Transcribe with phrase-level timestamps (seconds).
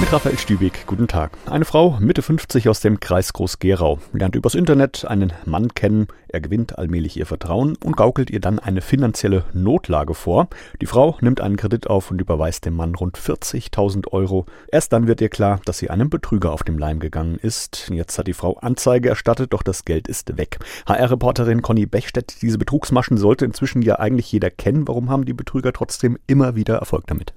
[0.00, 1.30] Mit Raphael Stübig, guten Tag.
[1.46, 6.08] Eine Frau, Mitte 50 aus dem Kreis Groß-Gerau, lernt übers Internet einen Mann kennen.
[6.26, 10.48] Er gewinnt allmählich ihr Vertrauen und gaukelt ihr dann eine finanzielle Notlage vor.
[10.80, 14.46] Die Frau nimmt einen Kredit auf und überweist dem Mann rund 40.000 Euro.
[14.66, 17.88] Erst dann wird ihr klar, dass sie einem Betrüger auf dem Leim gegangen ist.
[17.90, 20.58] Jetzt hat die Frau Anzeige erstattet, doch das Geld ist weg.
[20.86, 24.88] HR-Reporterin Conny Bechstedt, diese Betrugsmaschen sollte inzwischen ja eigentlich jeder kennen.
[24.88, 27.32] Warum haben die Betrüger trotzdem immer wieder Erfolg damit?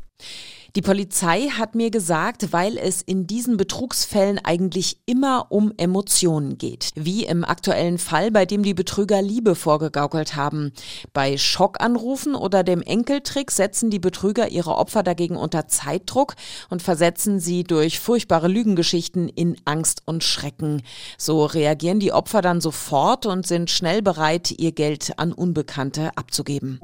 [0.78, 6.92] Die Polizei hat mir gesagt, weil es in diesen Betrugsfällen eigentlich immer um Emotionen geht.
[6.94, 10.72] Wie im aktuellen Fall, bei dem die Betrüger Liebe vorgegaukelt haben.
[11.14, 16.36] Bei Schockanrufen oder dem Enkeltrick setzen die Betrüger ihre Opfer dagegen unter Zeitdruck
[16.70, 20.84] und versetzen sie durch furchtbare Lügengeschichten in Angst und Schrecken.
[21.18, 26.80] So reagieren die Opfer dann sofort und sind schnell bereit, ihr Geld an Unbekannte abzugeben.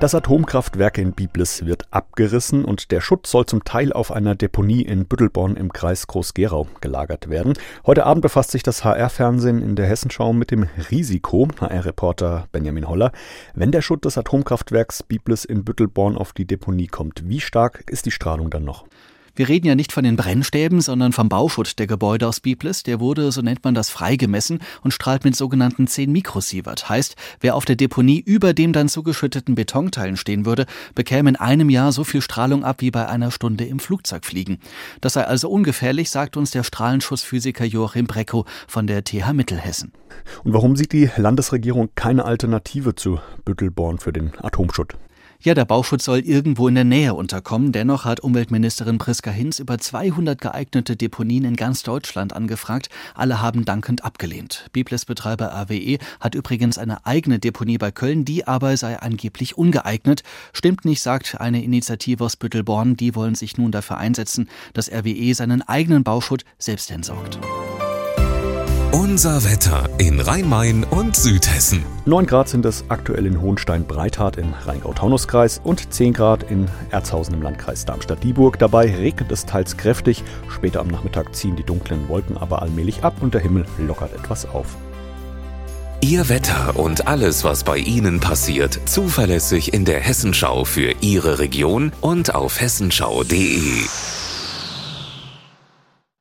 [0.00, 4.82] Das Atomkraftwerk in Biblis wird abgerissen und der Schutt soll zum Teil auf einer Deponie
[4.82, 7.54] in Büttelborn im Kreis Groß-Gerau gelagert werden.
[7.86, 13.12] Heute Abend befasst sich das HR-Fernsehen in der Hessenschau mit dem Risiko, HR-Reporter Benjamin Holler,
[13.54, 17.28] wenn der Schutt des Atomkraftwerks Biblis in Büttelborn auf die Deponie kommt.
[17.28, 18.84] Wie stark ist die Strahlung dann noch?
[19.34, 22.82] Wir reden ja nicht von den Brennstäben, sondern vom Bauschutt der Gebäude aus Biblis.
[22.82, 26.90] Der wurde, so nennt man das, freigemessen und strahlt mit sogenannten 10 Mikrosievert.
[26.90, 31.70] Heißt, wer auf der Deponie über dem dann zugeschütteten Betonteilen stehen würde, bekäme in einem
[31.70, 34.58] Jahr so viel Strahlung ab wie bei einer Stunde im Flugzeug fliegen.
[35.00, 39.92] Das sei also ungefährlich, sagt uns der Strahlenschutzphysiker Joachim Breckow von der TH Mittelhessen.
[40.44, 44.96] Und warum sieht die Landesregierung keine Alternative zu Büttelborn für den Atomschutt?
[45.44, 47.72] Ja, der Bauschutz soll irgendwo in der Nähe unterkommen.
[47.72, 52.90] Dennoch hat Umweltministerin Priska Hinz über 200 geeignete Deponien in ganz Deutschland angefragt.
[53.16, 54.68] Alle haben dankend abgelehnt.
[54.72, 60.22] Biblis-Betreiber RWE hat übrigens eine eigene Deponie bei Köln, die aber sei angeblich ungeeignet.
[60.52, 62.96] Stimmt nicht, sagt eine Initiative aus Büttelborn.
[62.96, 67.40] Die wollen sich nun dafür einsetzen, dass RWE seinen eigenen Bauschutt selbst entsorgt.
[68.92, 71.82] Unser Wetter in Rhein-Main und Südhessen.
[72.04, 77.40] 9 Grad sind es aktuell in Hohenstein-Breithart im Rheingau-Taunus-Kreis und 10 Grad in Erzhausen im
[77.40, 78.58] Landkreis Darmstadt-Dieburg.
[78.58, 80.22] Dabei regnet es teils kräftig.
[80.50, 84.46] Später am Nachmittag ziehen die dunklen Wolken aber allmählich ab und der Himmel lockert etwas
[84.46, 84.76] auf.
[86.02, 91.92] Ihr Wetter und alles, was bei Ihnen passiert, zuverlässig in der Hessenschau für Ihre Region
[92.02, 93.86] und auf hessenschau.de.